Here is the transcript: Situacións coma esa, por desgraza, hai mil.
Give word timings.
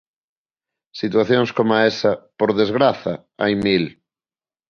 Situacións 1.01 1.49
coma 1.57 1.85
esa, 1.91 2.11
por 2.39 2.49
desgraza, 2.61 3.13
hai 3.41 3.53
mil. 3.65 3.83